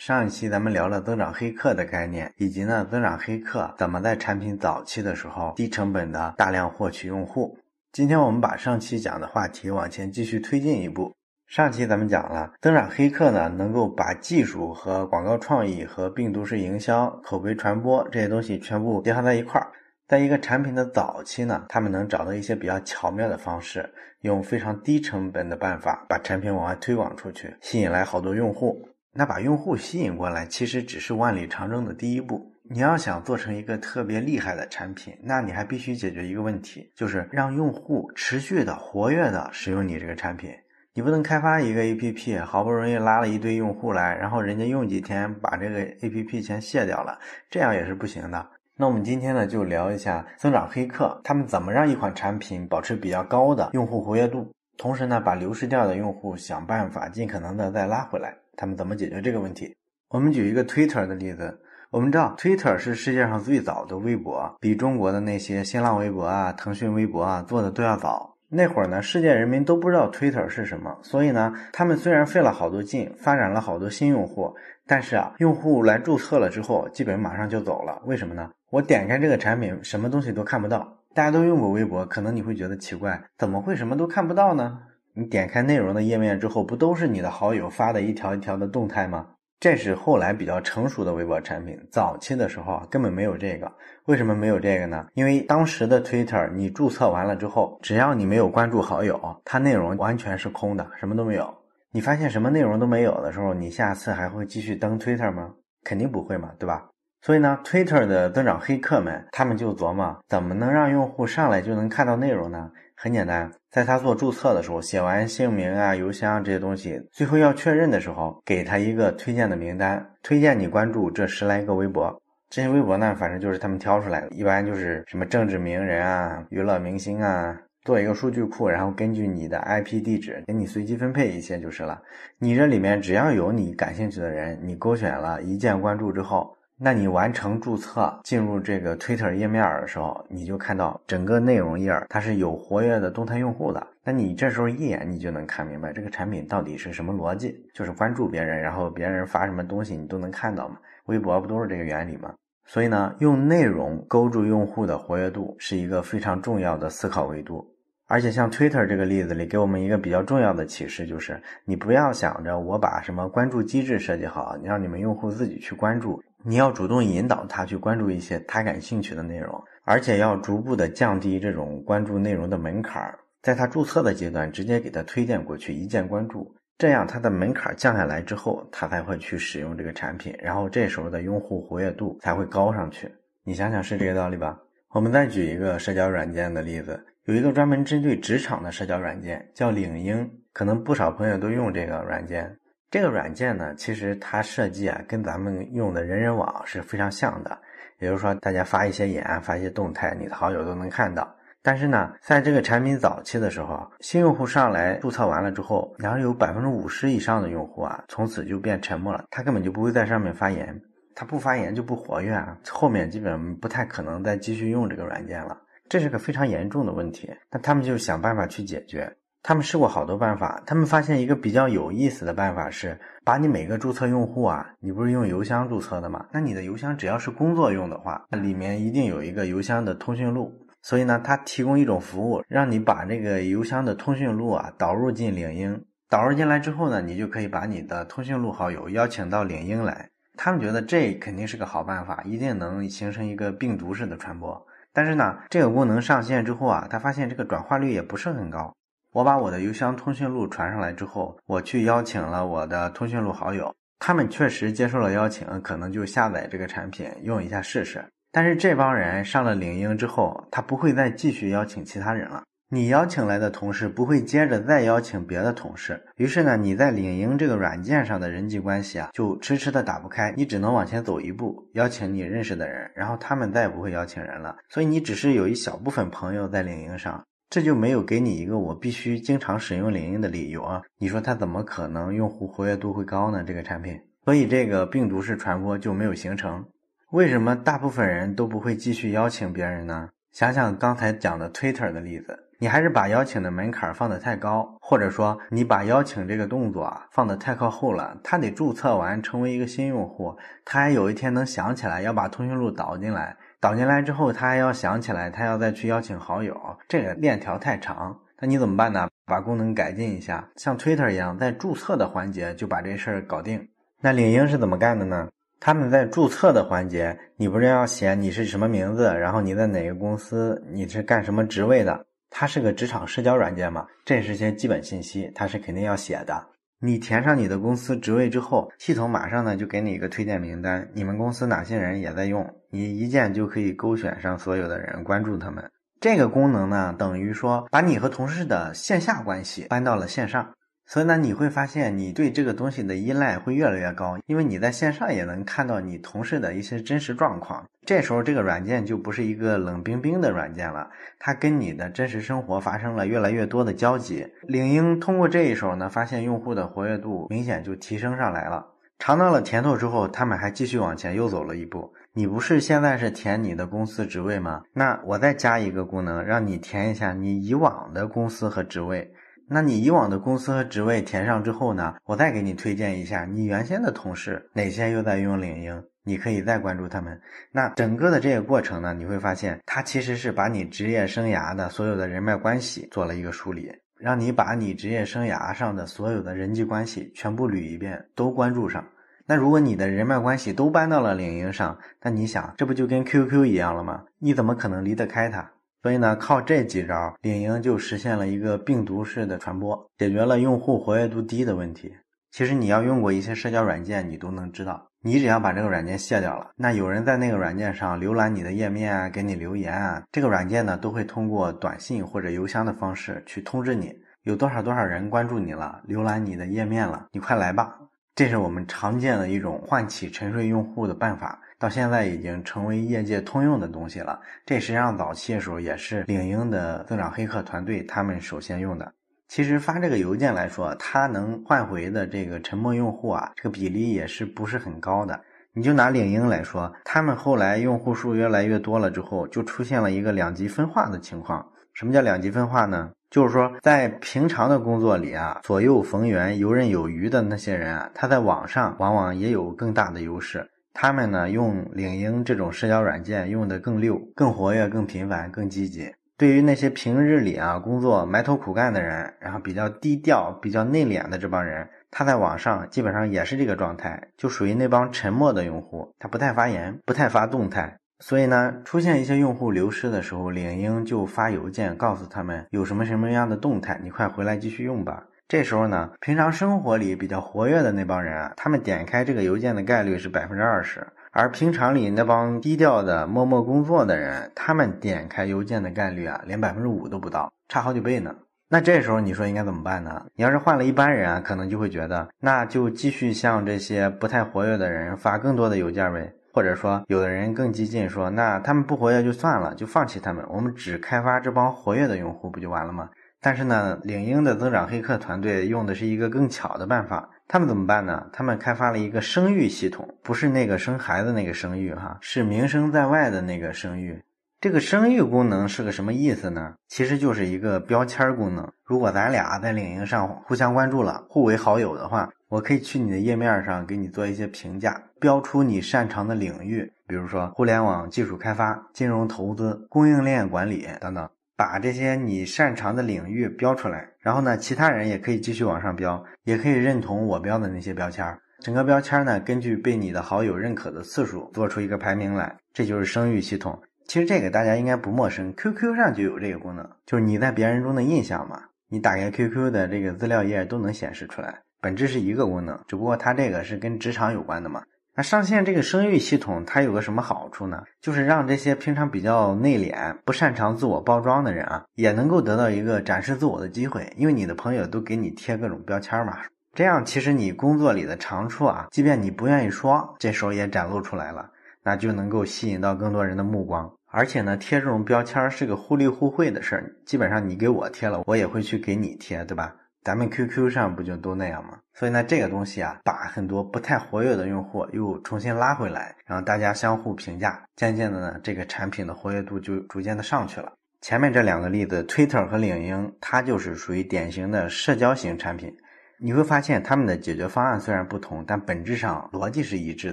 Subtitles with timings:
[0.00, 7.58] 上一期咱们聊了增长黑客的概念，以及呢增长黑客怎么在产品早期的时候低成本的大量获取用户。
[7.92, 11.14] 今天我们把上期讲的话题往前继续推进一步。
[11.46, 19.70] 上期咱们讲了增长黑客呢，能够把技术和广告创意和病毒式营销、口碑传播这些东西全部结合在一块儿。
[20.08, 23.92] 在一个产品的早期呢，他们能找到一些比较巧妙的方式，
[24.22, 28.88] 用非常低成本的办法把产品往外推广出去，吸引来好多用户。
[29.12, 32.52] 那把用户吸引过来，其实只是万里长征的第一步。
[32.62, 40.54] 你要想做成一个特别厉害的产品，那你还必须解决一个问题，就是让用户持续的、活跃的使用你这个产品。
[40.94, 47.18] 你不能开发一个 APP，好不容易拉了一堆用户来，然后人家用几天把这个 APP 全卸掉了，
[47.50, 48.46] 这样也是不行的。
[48.76, 58.36] 那我们今天呢，就聊一下增长黑客，他们怎么让一款产品保持比较高的用户活跃度，同时呢，把流失掉的用户想办法尽可能的再拉回来。
[58.60, 59.74] 他们怎么解决这个问题？
[60.10, 61.58] 我们举一个 Twitter 的例子。
[61.90, 68.36] 我们知道 Twitter 是世界上最早的微博，比中国的那些新浪微博啊、腾讯微博啊做的都要早。
[68.50, 74.54] 那会儿呢，世界人民都不知道 Twitter 是什么，所以呢，他们虽然费了好多劲，发展了好多新用户，
[74.86, 78.02] 但是啊，用户来注册了之后，基本马上就走了。
[78.04, 78.50] 为什么呢？
[78.70, 80.98] 我点开这个产品，什么东西都看不到。
[81.14, 84.80] 大家都用过微博，可能你会觉得奇怪，怎么会什么都看不到呢？
[85.12, 89.26] 你点开内容的页面之后，不都是你的好友发的一条一条的动态吗？
[89.58, 93.70] 这是后来比较成熟的微博产品，早期的时候，根本没有这个。
[94.06, 95.06] 为什么没有这个呢？
[95.14, 101.52] 因为当时的 Twitter，你注册完了之后，只要你没有关注好友，它内容完全是空的，什么都没有。
[101.92, 105.50] 你发现什么内容都没有的时候，你下次还会继续登 Twitter 吗？
[105.84, 106.86] 肯定不会嘛，对吧？
[107.22, 112.70] 所以呢，Twitter 的增长黑客们，他们就琢磨怎么能让用户上来就能看到内容呢？
[113.02, 122.14] 很简单，在他做注册的时候，写完姓名啊、邮箱这些东西，最后要确认的时候，给他一个推荐的名单，推荐你关注这十来个微博。
[122.50, 132.02] 这些微博呢，反正就是他们挑出来的，一般就是什么政治名人啊、娱乐明星啊，做一个数据库，然后根据你的 IP 地址给你随机分配一些就是了。
[132.38, 136.54] 你这里面只要有你感兴趣的人，你勾选了一键关注之后。
[136.82, 143.86] 那你完成注册进入这个 Twitter 页面的时候，你就看到整个内容页它是有活跃的动态用户的。
[144.02, 150.78] 那你这时候一眼你就能看明白这个产品到底是什么逻辑，就是关注别人，然后别人发什么东西你都能看到嘛。
[151.04, 152.32] 微博不都是这个原理吗？
[152.64, 157.62] 所以呢，用内容勾住用户的活跃度是一个非常重要的思考维度。
[158.06, 183.12] 而且像 Twitter 这个例子里，给我们一个比较重要的启示，就是你不要想着我把什么关注机制设计好，让你们用户自己去关注，你要主动引导他去关注一些他感兴趣的内容，而且要逐步的降低这种关注内容的门槛儿，在他注册的阶段直接给他推荐过去，一键关注，这样他的门槛降下来之后，他才会去使用这个产品，然后这时候的用户活跃度才会高上去。
[183.44, 184.58] 你想想是这个道理吧？
[184.92, 187.04] 我们再举一个社交软件的例子。
[187.26, 192.56] 有一个专门针对职场的社交软件叫领英，可能不少朋友都用这个软件。
[192.90, 197.56] 这个软件呢，其实它设计啊，跟咱们用的人人网是非常像的。
[198.00, 201.36] 也就是说，大家发一些言、发一些动态，你的好友都能看到。
[201.62, 210.80] 但是呢，在这个产品早期的时候，新用户上来注册完了之后，然后有百分之五十以上的用户啊，从此就变沉默了，他根本就不会在上面发言，
[211.14, 215.60] 他不发言就不活跃啊，后面基本不太可能再继续用这个软件了。
[215.88, 219.14] 这是个非常严重的问题，那他们就想办法去解决。
[219.42, 226.26] 他们试过好多办法，他们发现一个比较有意思的办法是，把你每个注册用户啊，你不是用邮箱注册的吗？
[226.32, 230.52] 那你的邮箱只要是工作用的话，那里面一定有一个邮箱的通讯录。
[230.82, 235.84] 所以呢，它提供一种服务，让你把这个邮箱的通讯录啊导入进领英。
[236.08, 240.08] 导入进来之后呢，你就可以把你的通讯录好友邀请到领英来。
[240.36, 244.66] 他们觉得这肯定是个好办法，一定能形成一个病毒式的传播。
[244.92, 248.74] 但是呢，这个功能上线之后啊，他发现这个转化率也不是很高。
[249.12, 258.04] 我把我的邮箱通讯录传上来之后，我去邀请了我的通讯录好友，他们确实接受了邀请，可能就下载这个产品用一下试试。
[258.30, 262.44] 但是这帮人上了领英之后，他不会再继续邀请其他人了。
[262.72, 280.80] 你邀请来的同事不会接着再邀请别的同事，于是呢，你在领英这个软件上的人际关系啊，就迟迟的打不开，你只能往前走一步，邀请你认识的人，然后他们再也不会邀请人了，所以你只是有一小部分朋友在领英上，这就没有给你一个我必须经常使用领英的理由啊！
[280.98, 283.42] 你说他怎么可能用户活跃度会高呢？
[283.44, 286.64] 这个产品，所以这个病毒式传播就没有形成。
[287.10, 290.10] 为什么大部分人都不会继续邀请别人呢？
[290.30, 292.38] 想想刚才讲的 Twitter 的例子。
[292.60, 298.16] 你还是把邀请的门槛放得太高，或者说你把邀请这个动作啊放得太靠后了。
[298.22, 306.58] 他得注册完成为一个新用户，他还有一天能想起来要把通讯录导进来，导进来之后他还要想起来他要再去邀请好友，
[306.88, 308.18] 这个链条太长。
[308.38, 309.08] 那你怎么办呢？
[309.26, 313.68] 把功能改进一下，像 Twitter 一样，在注册的环节就把这事儿搞定。
[314.00, 315.28] 那领英是怎么干的呢？
[315.60, 322.06] 他们在注册的环节，你不是要写你是什么名字，然后你在哪个公司，你是干什么职位的？
[322.30, 326.46] 它是个职场社交软件嘛，这是些基本信息，它是肯定要写的。
[326.80, 335.68] 你填上你的公司职位之后，系统马上呢就给你一个推荐名单，你们公司哪些人也在用，你一键就可以勾选上所有的人，关注他们。
[336.00, 340.54] 这个功能呢，等于说把你和同事的线下关系搬到了线上。
[340.86, 347.64] 所以呢，你会发现你对这个东西的依赖会越来越高，因为你在线上也能看到你同事的一些真实状况。
[347.86, 350.90] 这时候，这个软件就不是一个冷冰冰的软件了，
[351.20, 354.26] 它跟你的真实生活发生了越来越多的交集。
[354.42, 358.66] 领英通过这一手呢，发现用户的活跃度明显就提升上来了。
[358.98, 361.92] 尝到了甜头之后，他们还继续往前又走了一步。
[362.12, 364.62] 你不是现在是填你的公司职位吗？
[364.72, 369.12] 那我再加一个功能，让你填一下你以往的公司和职位。
[369.48, 371.94] 那你以往的公司和职位填上之后呢？
[372.04, 377.20] 我再给你推荐一下你原先的同事哪些又在用领英，你可以再关注他们。
[377.52, 388.84] 那整个的这个过程呢，你会发现它其实是把你职业生涯的所有的人脉关系做了一个梳理，让你把你职业生涯上的所有的人际关系全部捋一遍，都关注上。
[389.30, 394.02] 那如果你的人脉关系都搬到了领英上，那你想，这不就跟 QQ 一样了吗？
[394.18, 395.48] 你怎么可能离得开它？
[395.84, 401.94] 所以呢，靠这几招，领英就实现了一个病毒式的传播，解决了用户活跃度低的问题。
[402.32, 413.94] 其实你要用过一些社交软件，你都能知道，你只要把这个软件卸掉了，那有人在那个软件上浏览你的页面啊，给你留言啊，这个软件呢都会通过短信或者邮箱的方式去通知你，
[414.24, 417.76] 有多少多少人关注你了，浏览你的页面了，你快来吧。
[418.20, 421.40] 这是我们常见的一种唤起沉睡用户的办法。
[421.58, 424.20] 到现在已经成为业界通用的东西了。
[424.44, 428.92] 这实际上早期的时候也是领英的增长黑客团队他们首先用的。
[429.28, 435.18] 其实发这个邮件来说，它能换回的这个沉默用户啊，这个比例也是不是很高的。
[435.54, 441.50] 你就拿领英来说，他们后来用户数越来越多了之后，就出现了一个两极分化的情况。
[441.72, 442.90] 什么叫两极分化呢？
[443.10, 450.48] 就是说在平常的工作里啊，左右逢源、游刃有余的那些人啊，他在网上往往也有更大的优势。
[450.72, 455.92] 他们呢，用领英这种社交软件用的更溜、更活跃、更频繁、更积极。
[456.16, 467.78] 对于那些平日里啊工作埋头苦干的人，然后比较低调、比较内敛的这帮人，他在网上基本上也是这个状态，就属于那帮沉默的用户，他不太发言，不太发动态。
[468.00, 475.04] 所以呢，出现一些用户流失的时候，领英就发邮件告诉他们有什么什么样的动态，你快回来继续用吧。
[475.28, 488.12] 这时候呢，平常生活里比较活跃的那帮人啊，他们点开这个邮件的概率是百分之二十，而平常里那帮低调的默默工作的人，他们点开邮件的概率啊，连百分之五都不到，差好几倍呢。
[488.48, 490.06] 那这时候你说应该怎么办呢？
[490.16, 502.88] 你要是换了一般人啊，可能就会觉得，那就继续向这些不太活跃的人发更多的邮件呗，或者说有的人更激进，说那他们不活跃就算了，就放弃他们，我们只开发这帮活跃的用户不就完了吗？
[503.22, 507.10] 但是呢，领英的增长黑客团队用的是一个更巧的办法。
[507.28, 508.06] 他们怎么办呢？
[508.12, 514.02] 他们开发了一个生育系统，不是那个生孩子那个生育哈，是名声在外的那个生育。
[514.40, 516.54] 这个生育功能是个什么意思呢？
[516.66, 518.50] 其实就是一个标签功能。
[518.64, 531.08] 如果咱俩在领英上互相关注了，互为好友的话，我可以去你的页面上给你做一些评价，标出你擅长的领域，比如说互联网技术开发、金融投资、供应链管理等等。
[531.36, 538.06] 把这些你擅长的领域标出来，然后呢，其他人也可以继续往上标，也可以认同我标的那些标签。
[538.40, 543.58] 整个标签呢，根据被你的好友认可的次数做出一个排名来，这就是声誉系统。
[543.86, 548.42] 其实这个大家应该不陌生，QQ 上就有这个功能，就是你在别人中的印象嘛。
[548.68, 554.62] 你打开 QQ 的这个资料页都能显示出来，本质是一个功能，只不过它这个是跟职场有关的嘛。
[555.00, 557.62] 那上线这个声誉系统，它有个什么好处呢？
[557.80, 563.90] 就是让这些平常比较内敛、不擅长自我包装的人啊，也能够得到一个展示自我的机会。
[563.96, 566.18] 因为你的朋友都给你贴各种标签嘛，
[566.52, 571.30] 这样其实你工作里的长处啊，即便你不愿意说，这时候也展露出来了，
[571.62, 573.72] 那就能够吸引到更多人的目光。
[573.86, 579.56] 而且呢，贴这种标签是个互利互惠的事儿，基本上你给我贴了，我也会去给你贴，对吧？
[579.82, 581.58] 咱们 QQ 上不就都那样吗？
[581.74, 590.52] 所以呢，这个东西啊，把很多不太活跃的用户又重新拉回来，然后大家相互评价，渐渐的呢，这个产品的活跃度就逐渐的上去了。
[590.82, 595.54] 前面这两个例子，Twitter 和领英，它就是属于典型的社交型产品。
[595.98, 599.92] 你会发现，他们的解决方案虽然不同，但本质上逻辑是一致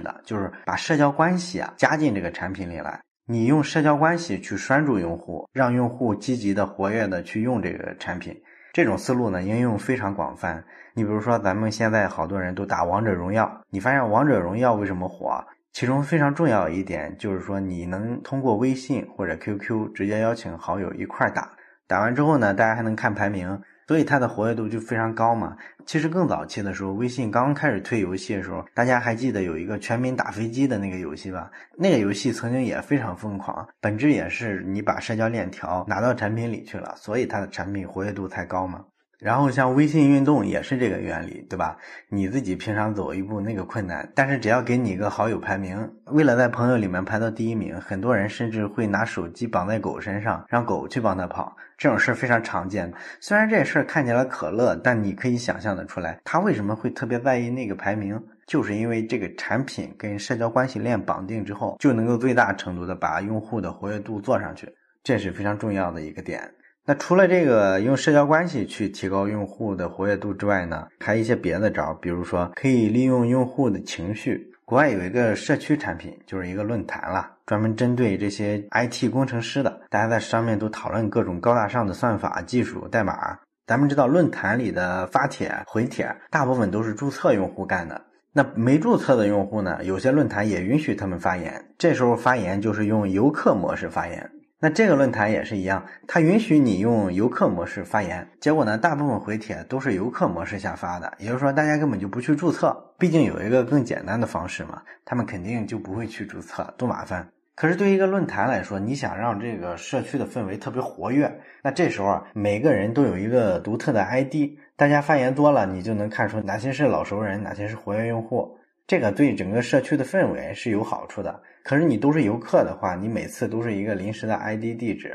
[0.00, 3.00] 的，就是把社交关系啊加进这个产品里来。
[3.26, 8.34] 你用社交关系去拴住用户，让用户积极的、活跃的去用这个产品。
[8.78, 10.62] 这种思路呢，应用非常广泛。
[10.94, 15.44] 你比如说，咱们现在好多人都打王者荣耀，你发现王者荣耀为什么火？
[15.72, 21.50] 其中非常重要一点就是说，你能通过微信或者 QQ 直接邀请好友一块儿打，
[21.88, 23.60] 打完之后呢，大家还能看排名。
[23.88, 25.56] 所以它的活跃度就非常高嘛。
[25.86, 31.50] 其实更早期的时候，微信刚开始推游戏的时候，大家还记得有一个全民打飞机的那个游戏吧？
[31.74, 38.84] 那个游戏曾经也非常疯狂，本质也是你把社交链条拿到产品里去了，所以它的产品活跃度才高嘛。
[39.18, 41.76] 然后像微信运动也是这个原理，对吧？
[42.08, 51.56] 你自己平常走一步那个困难，但是只要给你一个好友排名，为了在朋友里面排到第一名，很多人甚至会拿手机绑在狗身上，让狗去帮他跑。
[51.76, 52.92] 这种事非常常见。
[53.20, 64.72] 虽然这事儿看起来可乐，但你可以想象的出来，他为什么会特别在意那个排名，就是因为这个产品跟社交关系链绑定之后，就能够最大程度的把用户的活跃度做上去，
[65.02, 66.48] 这是非常重要的一个点。
[66.88, 74.50] 那除了这个用社交关系去提高用户的活跃度之外呢，还有一些别的招，比如说可以利用用户的情绪。
[74.64, 83.38] 国外有一个社区产品，就是一个论坛了，专门针对这些 IT 工程师的，大家在上面都讨论各种高大上的算法、技术、代码。
[83.66, 88.00] 咱们知道，论坛里的发帖、回帖，大部分都是注册用户干的。
[88.32, 94.30] 那没注册的用户呢，有些论坛也允许他们发言，这时候发言就是用游客模式发言。
[94.60, 98.28] 那这个论坛也是一样，它允许你用游客模式发言。
[98.40, 102.76] 结果呢，大部分回帖都是游客模式下发的，也就是说，大家根本就不去注册。
[102.98, 107.28] 毕竟有一个更简单的方式嘛，他们肯定就不会去注册，多麻烦。
[107.54, 118.58] 可是对于一个论坛来说，你想让这个社区的氛围特别活跃，那这时候啊，每个人都有一个独特的 ID，大家发言多了，你就能看出哪些是老熟人，哪些是活跃用户。
[118.88, 121.42] 这个对整个社区的氛围是有好处的。
[121.62, 125.14] 可是你都是游客的话，你每次都是一个临时的 ID 地址，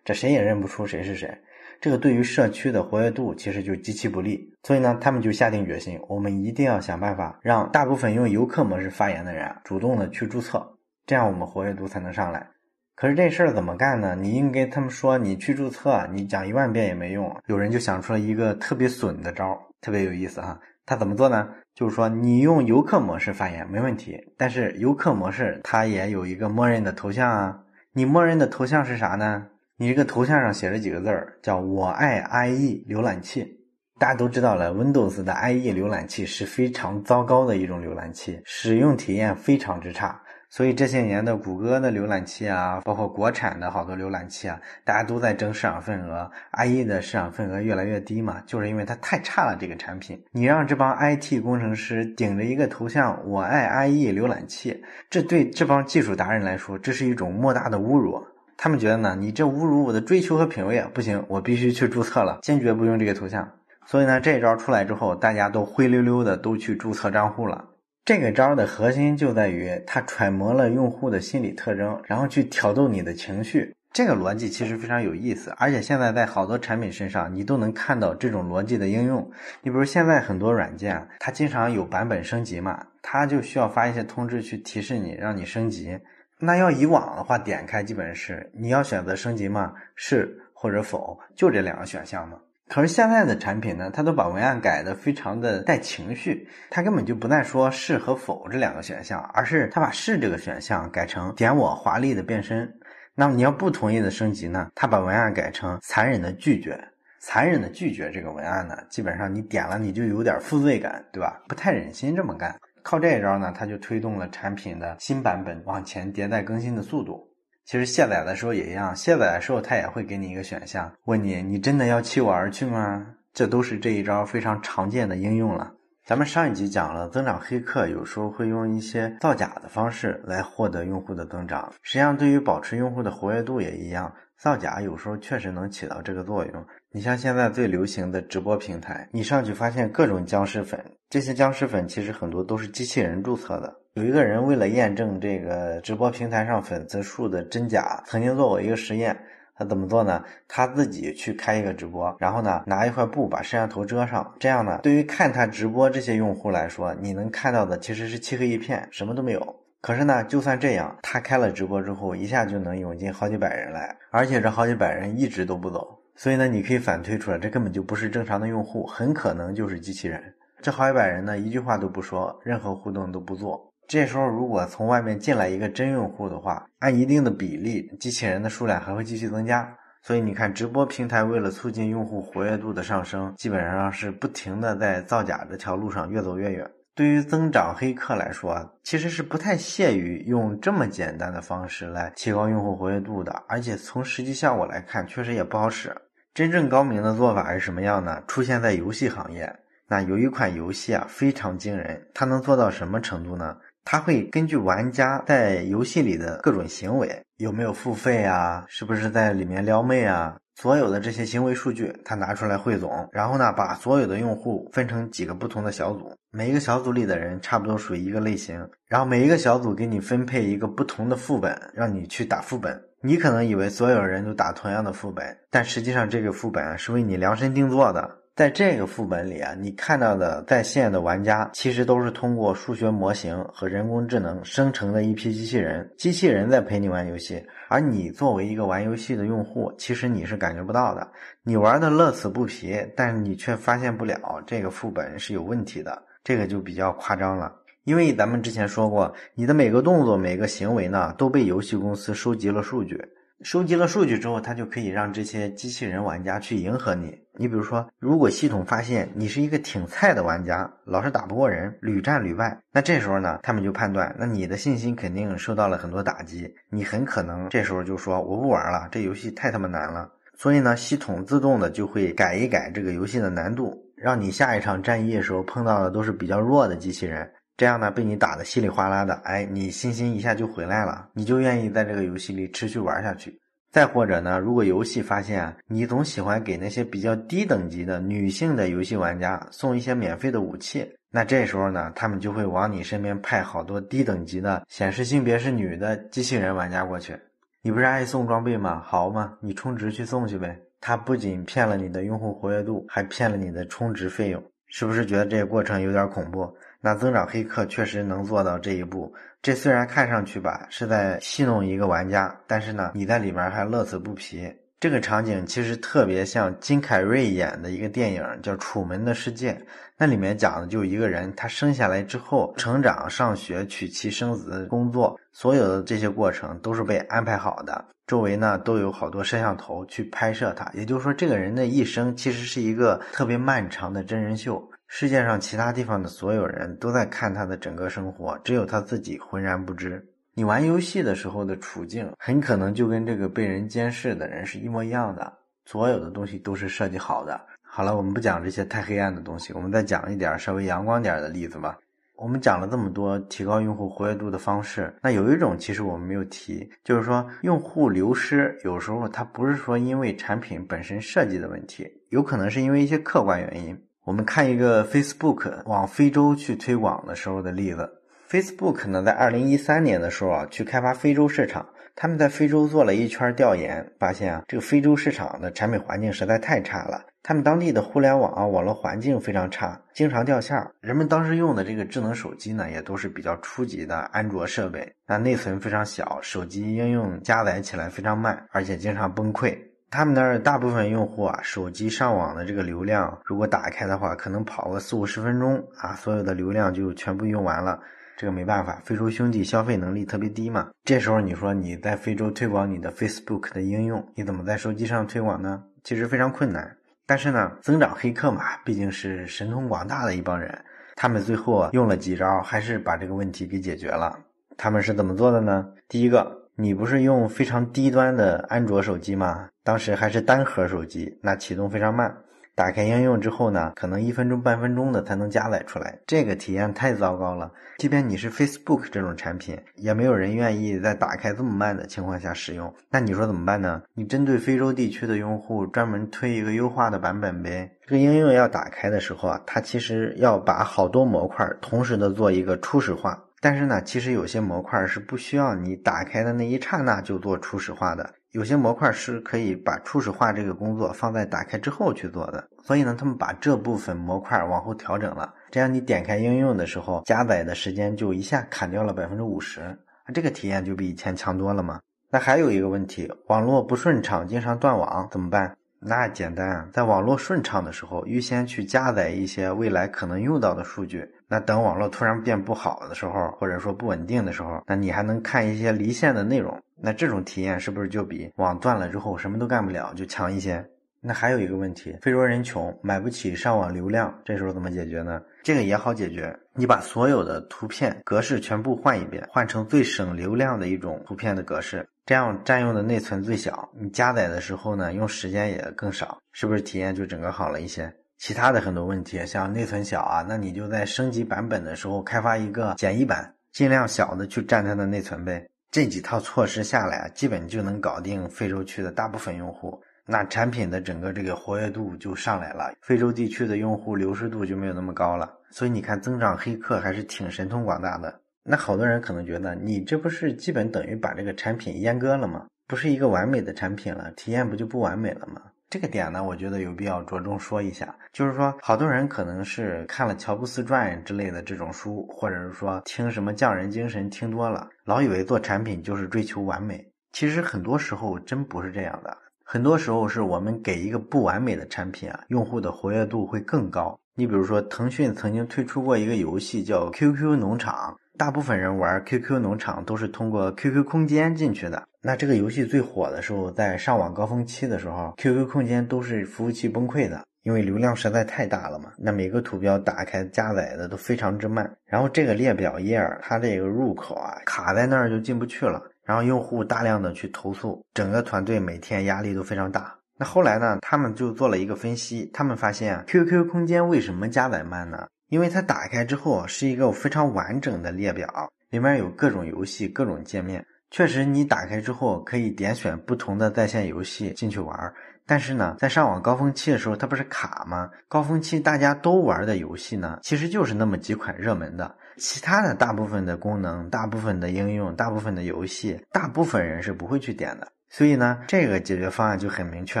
[0.04, 1.36] 这谁也认不出谁是谁。
[1.80, 4.50] 这个对于社区的活跃度其实就极其不利。
[4.62, 10.66] 所以呢，他们就下定决心，我们一定要想办法让大部分用游客模式发言的人主动的去注册，
[11.04, 12.48] 这样我们活跃度才能上来。
[12.94, 14.16] 可是这事儿怎么干呢？
[14.18, 17.30] 你应该他们说你去注册，你讲一万遍也没用。
[17.46, 20.58] 有人就想出了一个特别损的招，特别有意思哈。
[20.86, 21.48] 它怎么做呢？
[21.74, 27.60] 就是说，你用游客模式发言没问题，但是游客模式它也有一个默认的头像啊。
[27.92, 29.48] 你默认的头像是啥呢？
[29.76, 33.60] 你这个头像上写着几个字儿，叫我爱 IE 浏览器。
[33.98, 40.22] 大家都知道了，Windows 的 IE 浏览器是非常糟糕的一种浏览器，使用体验非常之差。
[40.48, 49.56] 所以这些年的谷歌的浏览器啊，包括国产的好多浏览器啊，大家都在争市场份额，IE 的市场份额越来越低嘛，就是因为它太差了。
[49.58, 58.22] 这个产品，你让这帮 IT 工程师顶着一个头像“我爱 IE 浏览器”，这对这帮技术达人来说，这是一种莫大的侮辱。
[58.56, 63.46] 他们觉得呢，你这侮辱我的追求和品味啊，不行，我必须去注册了，坚决不用这个头像。
[63.84, 67.64] 所以呢，这一招出来之后，大家都灰溜溜的都去注册账户了。
[68.06, 73.74] 这个招的核心就在于，它揣摩了用户的心理特征，然后去挑逗你的情绪。
[73.92, 79.28] 这个逻辑其实非常有意思，而且现在在好多产品身上，你都能看到这种逻辑的应用。
[79.60, 85.98] 你比如现在很多软件，它经常有版本升级嘛，它就需要发一些通知去提示你，让你升级。
[86.38, 89.72] 那要以往的话，点开基本是你要选择升级吗？
[89.96, 92.38] 是或者否，就这两个选项嘛。
[92.68, 102.68] 可是现在的产品呢，它都把文案改的非常的带情绪，它根本就不再说是和否这两个选项，而是它把是这个选项改成点我华丽的变身。
[103.14, 106.78] 那么你要不同意的升级呢，它把文案改成残忍的拒绝。
[107.20, 111.40] 残忍的拒绝这个文案呢，基本上你点了你就有点负罪感，对吧？
[111.48, 112.54] 不太忍心这么干。
[112.82, 117.26] 靠这一招呢，它就推动了产品的新版本往前迭代更新的速度。
[117.66, 123.04] 其实卸载的时候也一样，卸载的时候它也会给你一个选项，问你你真的要弃我而去吗？
[123.34, 125.72] 这都是这一招非常常见的应用了。
[126.06, 131.72] 咱们上一集讲了，增长黑客有时候会用一些造假的方式来获得用户的增长。
[131.82, 136.64] 实际上，对于保持用户的活跃度也一样，造假有时候确实能起到这个作用。
[136.92, 140.80] 你像现在最流行的直播平台，你上去发现各种僵尸粉，
[141.10, 143.74] 这些僵尸粉其实很多都是机器人注册的。
[143.96, 149.18] 有一个人为了验证这个直播平台上粉丝数的真假，曾经做过一个实验。
[149.54, 150.22] 他怎么做呢？
[150.46, 159.56] 他自己去开一个直播，然后呢拿一块布把摄像头遮上，这样呢对于看他直播这些用户来说，你能看到的其实是漆黑一片，什么都没有。
[159.80, 165.98] 可是呢，就算这样，他开了直播之后，一下就能涌进好几百人来，而且这好几百人一直都不走。
[166.14, 170.22] 所以呢，你可以反推出来，这根本就不是正常的用户，很可能就是机器人。
[170.60, 173.65] 这好几百人呢，一句话都不说，任何互动都不做。
[173.88, 179.72] 这时候，如果从外面进来一个真用户的话，按一定的比例，机器人的数量还会继续增加。
[180.02, 186.70] 所以你看，直播平台为了促进用户活跃度的上升，基本上是不停的在造假这条路上越走越远。
[186.94, 195.94] 对于增长黑客来说，其实是不太屑于用这么简单的方式来提高用户活跃度的，而且从实际效果来看，确实也不好使。
[196.32, 198.22] 真正高明的做法是什么样呢？
[198.26, 199.54] 出现在游戏行业，
[199.88, 203.56] 那有一款游戏啊非常惊人，它能做到什么程度呢？
[203.86, 210.36] 它会根据玩家在游戏里的各种行为，有没有付费啊，是不是在里面撩妹啊？
[210.56, 222.82] 所有的这些行为数据，它拿出来汇总，然后呢，把所有的用户分成几个不同的小组，每一个小组里的人差不多属于一个类型，然后每一个小组给你分配一个不同的副本，让你去打副本。
[223.02, 228.10] 你可能以为所有人都打同样的副本，但实际上这个副本是为你量身定做的。
[228.36, 235.90] 在这个副本里啊，你看到的在线的玩家，其实都是通过数学模型和人工智能生成的一批机器人。
[235.96, 241.10] 机器人在陪你玩游戏，而你作为一个玩游戏的用户，其实你是感觉不到的。
[241.44, 247.50] 你玩的乐此不疲，但是你却发现不了这个副本是有问题的，这个就比较夸张了。
[247.84, 253.02] 因为咱们之前说过，你的每个动作、每个行为呢，都被游戏公司收集了数据。
[253.42, 257.18] 收集了数据之后，它就可以让这些机器人玩家去迎合你。
[257.38, 270.10] 你比如说，如果系统发现你是一个挺菜的玩家，老是打不过人，屡战屡败，那这时候呢，他们就判断，那你的信心肯定受到了很多打击，你很可能这时候就说我不玩了，这游戏太他妈难了。
[270.38, 277.30] 所以呢，系统自动的就会改一改这个游戏的难度，让你下一场战役的时候碰到的都是比较弱的机器人。
[277.56, 283.40] 这样呢，被你打的稀里哗啦的，哎，你信心一下就回来了，你就愿意在这个游戏里持续玩下去。
[283.76, 297.14] 再或者呢，如果游戏发现你总喜欢给那些比较低等级的女性的游戏玩家送一些免费的武器，那这时候呢，他们就会往你身边派好多低等级的显示性别是女的机器人玩家过去。
[297.60, 298.80] 你不是爱送装备吗？
[298.82, 300.58] 好嘛，你充值去送去呗。
[300.80, 304.42] 他不仅骗了你的用户活跃度，还骗了你的充值费用，
[304.78, 306.54] 是不是觉得这个过程有点恐怖？
[306.82, 309.10] 那增长黑客确实能做到这一步，
[309.40, 314.46] 这虽然看上去吧是在戏弄一个玩家，但是呢，你在里面还乐此不疲。
[314.78, 319.54] 这个场景其实特别像金凯瑞演的一个电影，叫《楚门的世界》。
[319.96, 330.70] 那里面讲的就一个人，他生下来之后，成长、上学、娶妻生子、工作，所有的这些过程都是被安排好的，周围呢都有好多摄像头去拍摄他。
[330.74, 334.62] 也就是说，这个人的一生其实是一个特别漫长的真人秀。
[334.88, 340.06] 世界上其他地方的所有人都在看他的整个生活，只有他自己浑然不知。
[340.32, 345.32] 你玩游戏的时候的处境，很可能就跟这个被人监视的人是一模一样的。
[345.64, 347.40] 所有的东西都是设计好的。
[347.62, 351.76] 好了，我们不讲这些太黑暗的东西，我们再讲一点稍微阳光点的例子吧。
[352.16, 363.78] 我们讲了这么多提高用户活跃度的方式，那有一种其实我们没有提，就是说用户流失有时候它不是说因为产品本身设计的问题，有可能是因为一些客观原因。
[364.04, 367.90] 我们看一个 Facebook 往非洲去推广的时候的例子。
[368.30, 371.66] Facebook 呢，在二零一三年的时候啊，去开发非洲市场。
[371.98, 377.02] 他们在非洲做了一圈调研，发现啊，这个非洲市场的产品环境实在太差了。
[377.28, 380.56] 他们当地的互联网啊网络环境非常差，经常掉线。
[380.80, 389.58] 人们当时用的这个智能手机呢，也都是比较初级的安卓设备，那内存非常小，手机应用加载起来非常慢，而且经常崩溃。
[389.90, 397.80] 他们那儿大部分用户啊，手机上网的这个流量，如果打开的话，可能跑个四五十分钟啊，所有的流量就全部用完了。
[398.16, 400.68] 这个没办法，非洲兄弟消费能力特别低嘛。
[400.84, 405.64] 这时候你说你在非洲推广你的 Facebook 的应用，你怎么在手机上推广呢？
[405.82, 406.76] 其实非常困难。
[407.06, 410.52] 但是呢，增长黑客嘛，毕竟是神通广大的一帮人，
[410.96, 414.18] 他们最后用了几招，还是把这个问题给解决了。
[414.56, 415.66] 他们是怎么做的呢？
[415.88, 416.44] 第一个。
[416.58, 419.50] 你不是用非常低端的安卓手机吗？
[419.62, 422.16] 当时还是单核手机，那启动非常慢。
[422.56, 427.52] 打开应用之后呢，可能一分钟半分钟的才能加载出来，这个体验太糟糕了。
[427.76, 432.74] 即便你是 Facebook 这种产品，也没有人愿意在打开这么慢的情况下使用。
[432.88, 433.82] 那你说怎么办呢？
[433.92, 437.70] 你针对非洲地区的用户专门推一个优化的版本呗。
[437.86, 443.22] 这个应用要打开的时候啊，它其实要把好多模块同时的做一个初始化。
[443.38, 452.46] 但是呢，其实有些模块是不需要你打开的那一刹那就做初始化的，有些模块是可以把初始化这个工作放在打开之后去做的。
[452.62, 459.74] 所以呢，他们把这部分模块往后调整了，这样你点开应用的时候，加载的时间就一下砍掉了百分之五十，
[460.12, 461.80] 这个体验就比以前强多了嘛。
[462.10, 465.56] 那还有一个问题，网络不顺畅，经常断网怎么办？
[465.80, 471.08] 那简单，在网络顺畅的时候，预先去加载一些未来可能用到的数据。
[471.28, 476.60] 那等网络突然变不好的时候，或者说不稳定的时候，那你还能看一些离线的内容。
[476.80, 480.64] 那这种体验是不是就比网断了之后什么都干不了就强一些？
[481.00, 485.22] 那还有一个问题，非洲人穷，买不起上网流量，这时候怎么解决呢？
[485.42, 497.92] 这个也好解决，你把所有的图片格式全部换一遍，换成最省流量的一种图片的格式，这样占用的内存最小，你加载的时候呢，用时间也更少，是不是体验就整个好了一些？
[498.18, 505.46] 其他的很多问题，像内存小啊，那你就在升级版本的时候开发一个简易版，尽量小的去占它的内存呗。
[505.70, 509.80] 这几套措施下来啊，基本就能搞定非洲区的大部分用户。
[510.06, 515.28] 那产品的整个这个活跃度就上来了，非洲地区的用户流失度就没有那么高了。
[515.50, 518.20] 所以你看，增长黑客还是挺神通广大的。
[518.44, 522.46] 那好多人可能觉得，你这不是基本等于把这个产品阉割了吗？
[522.68, 525.42] 不是一个完美的产品了，体验不就不完美了吗？
[525.68, 536.86] 这个点呢，我觉得有必要着重说一下，就是说，好多人可能是看了《乔布斯传》之类的这种书，或者是说听什么匠人精神听多了，老以为做产品就是追求完美。
[537.12, 539.16] 其实很多时候真不是这样的。
[539.42, 543.98] 很多时候是我们给一个不完美的产品啊，用户的活跃度会更高。
[544.14, 551.82] 你比如说，腾讯曾经推出过一个游戏叫 QQ 农场，大部分人玩 QQ 农场都是通过 QQ 空间进去的。
[552.02, 558.92] 那这个游戏最火的时候，在上网高峰期的时候，QQ 空间都是服务器崩溃的，因为流量实在太大了嘛。
[558.96, 565.82] 那每个图标打开加载的都非常之慢，然后这个列表页它这个入口啊卡在那儿就进不去了。
[566.04, 569.92] 然后用户大量的去投诉，整个团队每天压力都非常大。
[570.16, 575.04] 那后来呢，他们就做了一个分析，他们发现啊 QQ 空间为什么加载慢呢？
[575.28, 578.26] 因为它打开之后是一个非常完整的列表，
[578.70, 580.64] 里面有各种游戏、各种界面。
[580.90, 584.94] 确实，你打开之后可以点选不同的在线游戏进去玩。
[585.26, 587.90] 但是呢，在上网高峰期的时候，它不是卡吗？
[588.06, 591.92] 高峰期大家都玩的游戏呢，其实就是那么几款热门的。
[592.18, 597.66] 其他的大部分的功能、大部分的应用、大部分的游戏，大部分人是不会去点的。
[597.88, 600.00] 所以呢，这个解决方案就很明确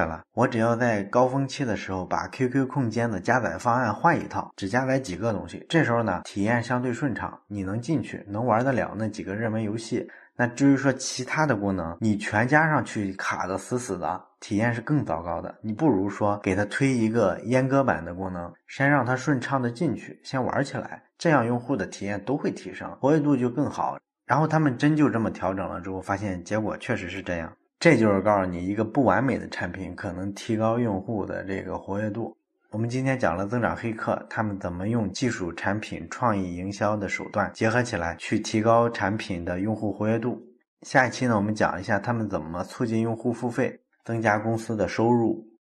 [0.00, 0.22] 了。
[0.34, 10.06] 我只要在高峰期的时候把 QQ 空间的加载方案换一套，只加载几个东西，这时候呢，体验相对顺畅，你能进去，能玩得了那几个热门游戏。
[10.38, 15.54] 那至于说其他的功能，你全加上去卡的死死的，体验是更糟糕的。
[15.62, 23.96] 你不如说给他推一个阉割版的功能，先让他顺畅的进去，先玩起来，这样用户的体验都会提升，活跃度就更好。
[24.26, 27.50] 然后他们真就这么调整了之后，发现结果确实是这样。
[27.78, 32.36] 这就是告诉你，一个不完美的产品可能提高用户的这个活跃度。
[32.70, 40.42] 我们今天讲了增长黑客，他们怎么用技术、产品、创意营销的手段结合起来，去提高产品的用户活跃度。
[40.82, 45.45] 下一期呢，我们讲一下他们怎么促进用户付费，增加公司的收入。